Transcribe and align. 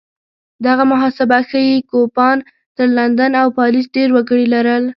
دغه 0.65 0.83
محاسبه 0.91 1.39
ښيي 1.49 1.77
کوپان 1.91 2.37
تر 2.77 2.87
لندن 2.97 3.31
او 3.41 3.47
پاریس 3.57 3.85
ډېر 3.95 4.09
وګړي 4.13 4.45
لرل 4.53 4.83